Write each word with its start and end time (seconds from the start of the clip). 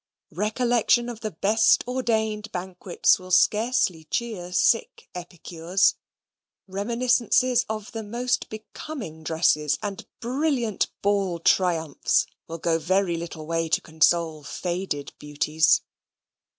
Recollection 0.33 1.09
of 1.09 1.19
the 1.19 1.29
best 1.29 1.83
ordained 1.87 2.51
banquets 2.51 3.19
will 3.19 3.29
scarcely 3.29 4.05
cheer 4.05 4.51
sick 4.51 5.07
epicures. 5.13 5.93
Reminiscences 6.67 7.67
of 7.69 7.91
the 7.91 8.01
most 8.01 8.49
becoming 8.49 9.21
dresses 9.21 9.77
and 9.83 10.07
brilliant 10.19 10.89
ball 11.03 11.37
triumphs 11.39 12.25
will 12.47 12.57
go 12.57 12.79
very 12.79 13.15
little 13.15 13.45
way 13.45 13.69
to 13.69 13.79
console 13.79 14.43
faded 14.43 15.13
beauties. 15.19 15.83